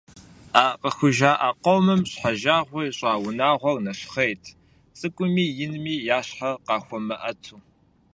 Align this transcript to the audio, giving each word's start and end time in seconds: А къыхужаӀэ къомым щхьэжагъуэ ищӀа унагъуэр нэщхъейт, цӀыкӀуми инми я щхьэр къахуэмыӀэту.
А 0.65 0.65
къыхужаӀэ 0.81 1.49
къомым 1.63 2.01
щхьэжагъуэ 2.09 2.81
ищӀа 2.89 3.11
унагъуэр 3.25 3.77
нэщхъейт, 3.85 4.43
цӀыкӀуми 4.97 5.45
инми 5.63 5.95
я 6.17 6.19
щхьэр 6.27 6.55
къахуэмыӀэту. 6.65 7.57